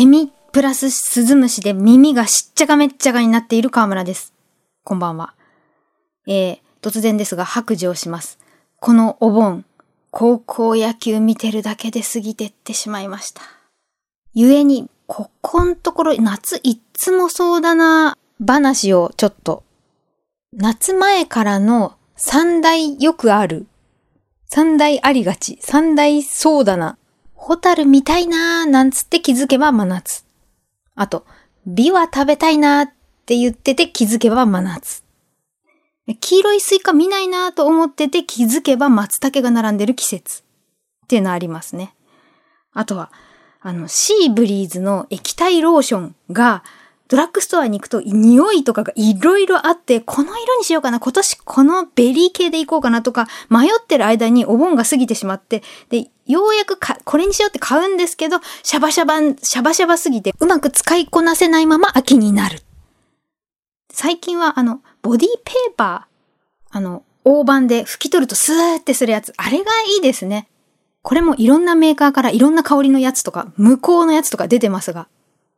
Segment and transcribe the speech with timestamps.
[0.00, 4.32] セミプラススズムシで耳がしっちゃかめっちゃかになっている河村です。
[4.82, 5.34] こんばんは。
[6.26, 8.38] えー、突然ですが白状します。
[8.78, 9.66] このお盆、
[10.10, 13.42] 高校野球見てるだけで過ぎてってしまいました。
[14.34, 19.64] 故に、ここんところ夏いっつもそうだな話をちょっと。
[20.54, 23.66] 夏前からの三大よくある。
[24.46, 25.58] 三大ありがち。
[25.60, 26.96] 三大そうだな。
[27.42, 30.26] ホタル見たいなーなんつって気づけば真夏。
[30.94, 31.24] あと、
[31.66, 32.92] びわ食べたいなーっ
[33.24, 35.02] て言ってて気づけば真夏。
[36.20, 40.42] 黄色いスイカ見ないなーと思ってて気づけば松茸が並んでる季節。
[41.04, 41.94] っていうのありますね。
[42.74, 43.10] あとは、
[43.62, 46.62] あの、シーブリーズの液体ローションが
[47.10, 62.60] ドラッグストアに行くと匂いとかがいろいろあって、この色にしようかな、今年このベリー系で行こうかなとか、迷ってる間にお盆が過ぎてしまって、で、ようやくか、これにしようって買うんですけど、シャバシャバ、シャバシャバすぎて、うまく使いこなせないまま秋になる。
[63.92, 70.48] 最近はあの、ボディペーパー、あの、大判で拭き取るとスーってするやつ、あれがいいですね。
[71.02, 75.08] これもいろんなメーカーからいろんな香りのやつとか、無香のやつとか出てますが、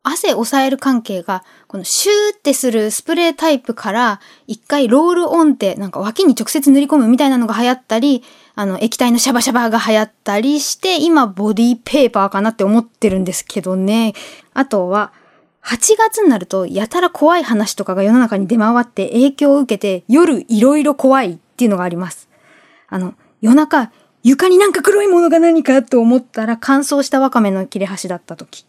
[0.04, 14.14] 汗抑える関係が、このシューってするスプレータイプから、一回ロールオンって、なんか脇に直接塗り込むみたいなのが流行ったり、あの、液体のシャバシャバが流行ったりして、今ボディペーパーかなって思ってるんですけどね。
[14.54, 15.12] あとは、
[15.64, 22.28] 8月になると、やたら怖い話とかが世の中に出回って影響を受けて、夜いろいろ怖いっていうのがあります。
[22.88, 23.92] あの、夜中、
[24.24, 28.66] 床になんか黒いものが何かと思ったら乾燥したワカメの切れ端だった時。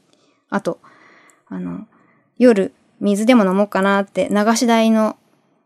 [0.52, 0.80] あと、
[1.54, 1.88] あの、
[2.38, 5.18] 夜、水でも飲もうかなって、流し台の、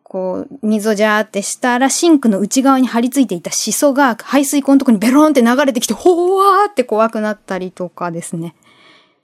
[0.04, 8.56] こう、水をジャーってしたら、シンクの内側に張り付いていたシソが排水口のとこにベロンって流れてきて、ほわーって怖くなったりとかですね。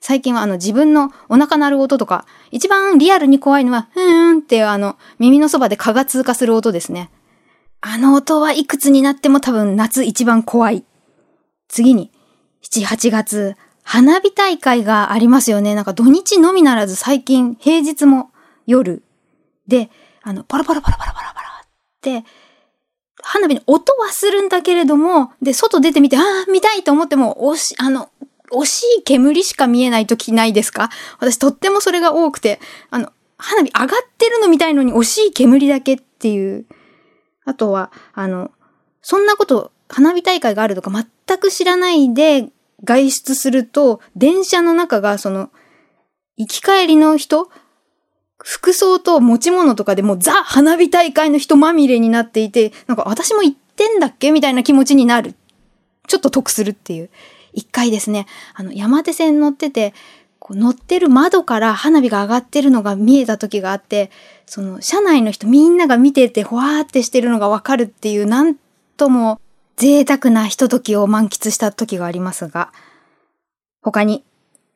[0.05, 7.09] 最近はあの自分のお腹鳴る音とか、一番リアルに怖いのは、ふーんってあの耳のそばで蚊が通過する音ですね。
[7.79, 10.83] あの音はいくつになっても多分夏一番怖い。
[11.69, 12.11] 次に、
[12.63, 15.75] 7、8月、花火大会がありますよね。
[15.75, 18.31] なんか土日のみならず最近平日も
[18.65, 19.03] 夜
[19.67, 19.89] で、
[20.21, 21.67] あの、パラパラパラパラパラパラっ
[22.01, 22.23] て、
[23.21, 28.09] 花火の音はするんだけれども、で、外出てみて、ああ、見たいと思っても、惜し、あの、
[28.51, 30.89] 惜しい煙しか見えない時ないですか？
[31.19, 36.65] 私とってもそれが多くて、あの、花火上がってるのみたいのに惜しい煙だけっていう。
[37.45, 38.51] あとは、あの、
[39.01, 42.49] そんなこと、花火大会があるとか全く知らないで、
[42.83, 45.49] 外出すると、電車の中がその、
[46.37, 47.49] 行き帰りの人
[48.43, 55.33] 服装と持ち物とかでもザ花火大会の人まみれになっていて、なんか私も行ってんだっけみたいな気持ちになる。
[56.07, 57.09] ちょっと得するっていう。
[57.53, 59.93] 一回ですね、あの、山手線乗ってて、
[60.39, 64.11] こう乗ってる窓から花火が上がってるのが見えた時があって、
[64.45, 68.57] その、車内の人みんなが見てて、ほわーってしてるのがわかるっていう、なん
[68.97, 69.39] とも
[69.75, 72.71] 贅沢なひとときを満喫した時がありますが、
[73.81, 74.23] 他に、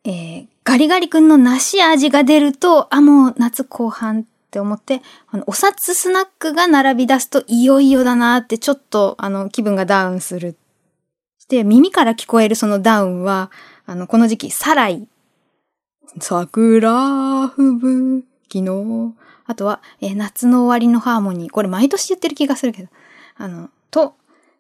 [0.04, 10.58] えー、ガリガリ君の梨味が出ると、あ、もう夏後半って思って、あの、お札スナックが並び出すといよいよだなってちょっと、あの、気分がダウンする。
[11.48, 13.52] で、耳から聞こえるそのダウンは、
[13.86, 15.08] あの、この時期、サライ。
[16.20, 19.14] 桜吹雪の、
[19.46, 21.50] あとは、えー、夏の終わりのハーモニー。
[21.52, 22.90] これ毎年言ってる気がするけど。
[23.38, 24.16] あの、と、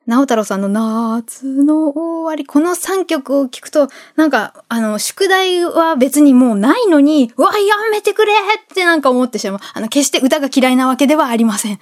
[0.08, 9.60] 直太郎さんの夏の終わり、この3曲を聞くと、なんか、あの、宿題は別にもうないのに、うわ、やめてくれってなんか思ってしまう。
[9.76, 11.80] あの、決して歌が嫌いなわけではありません。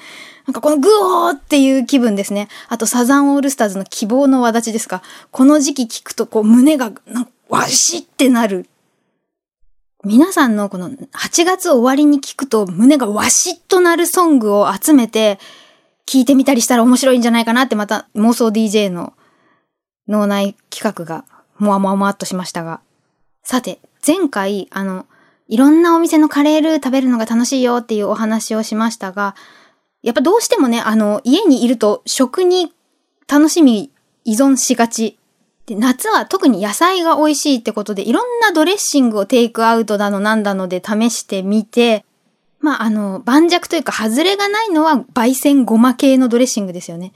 [0.47, 2.47] なんかこのグオーっていう気分ですね。
[2.67, 5.03] あと、サザンオールスターズの希望の輪立ちですか。
[5.29, 8.67] この時期聞くと、こう、胸が、なんか、わしってなる。
[10.03, 15.39] 皆さんのこの8月終わりに聞くと胸がわしっとなるソングを集めて、
[16.07, 19.13] 聞いてみたりしたら面白いんじゃないかなってまた妄想 DJ の
[20.07, 21.25] 脳内企画が
[21.57, 22.81] もわもわもわっとしましたが。
[23.43, 25.05] さて、前回、あの、
[25.47, 29.35] いろんなお店のカレールー食べるのが楽しいよっていうお話をしましたが、
[30.01, 32.73] やっぱどうしてもね、あの、家にいると食に
[33.27, 33.91] 楽しみ
[34.23, 35.17] 依存しがち。
[35.65, 42.05] で、夏は特に野菜が美味しいってことで、いろんなドレッシングをテイクアウトだのなんだので試してみて、
[42.65, 47.13] まあ、あの、盤石というか、外れがないのは、焙煎ごま系のドレッシングですよね。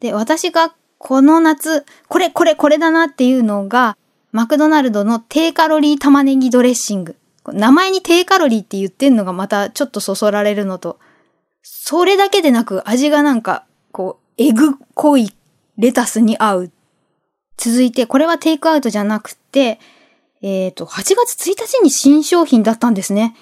[0.00, 3.96] で、私がこの夏、これ、これ、これだなっていうのが、
[4.32, 7.14] マクドナルドの低カロリー玉ねぎドレッシング。
[7.46, 10.98] 名前に低カロリーって言ってんのがまたちょっとそそられるのと、
[11.62, 15.32] それだけでなく味がなんか、こう、えぐ濃い
[15.78, 16.72] レタスに合う。
[17.56, 19.78] 続いて、これはテイクアウトじゃなくて、
[20.42, 23.36] えっ、と、8月1日に新商品だったんですね。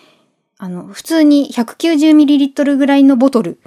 [0.59, 3.59] あの、普通に 190ml ぐらいのボトル。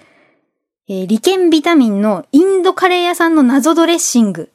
[0.88, 4.52] えー、リケンビタミンのインドカレー屋さんの謎ドレッシング。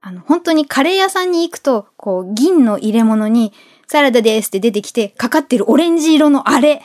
[0.00, 3.52] あの、本当にカレー屋さんに行くと、こう、銀の入れ物に、
[3.86, 6.82] サラダですって出てきて、かかってるオレンジ色のあれ。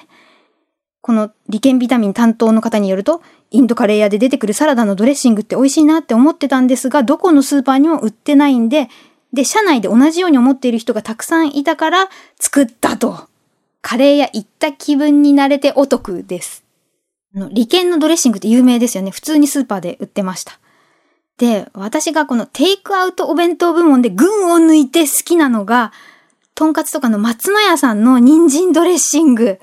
[1.01, 3.21] このリケンビタミン担当の方によると、
[3.51, 8.89] インドカレー屋で出てくるサラダのドレッシングって美味しいなって思ってたんですが、どこのスーパーにも売ってないんで、
[9.31, 12.09] で、社内で同じように思っている人がたくさんいたから
[12.39, 13.27] 作ったと。
[13.83, 16.63] カレー屋行った気分になれてお得です。
[17.35, 19.11] あの、利権のドレッシングって有名ですよね。
[19.11, 20.57] 普通にスーパーで売ってました。
[21.37, 25.91] で、私がこのテイクアウトお弁当部門で群を抜いて好きなのが、
[26.55, 29.59] とんかつとかの松野屋さんの人参ドレッシング。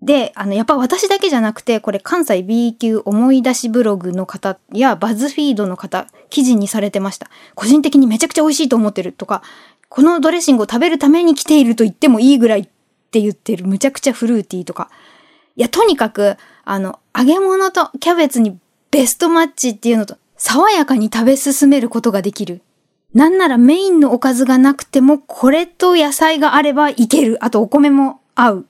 [0.00, 7.28] で、あの、やっぱ私だけじゃなくて、これ関西 B 級思い出しブログの方やバズフィードの方、記事にされてました。
[7.56, 9.42] 個人的にめちゃくちゃ美味しいと思ってるとか、
[9.88, 12.68] このドレッシングを食べるために来ていると言ってもいいぐらい
[13.16, 14.90] って言ってるむちゃくちゃフルーティーとか。
[15.56, 18.58] いや、とにかく、あの、揚げ物とキャベツに
[18.90, 22.60] ベストマッチっていうのと、爽やかに食べ進めることができる。
[23.14, 27.42] なんならメインのおかずがなくても、これと野菜があればいける。
[27.42, 28.66] あとお米も合う。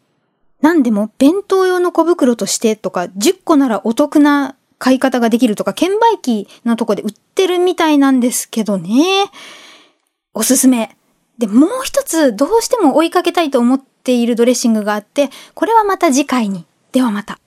[0.60, 9.28] なんでも、弁当用の小袋としてとか、10個ならお得な買い方ができるとか、券売機のとこで売ってるみたいなんですけどね。
[10.34, 10.96] おすすめ。
[11.38, 16.64] で、もう一つ、どうしても追いかけたいと思っっているドレッシングがあって、これはまた次回に。
[16.92, 17.40] ではまた。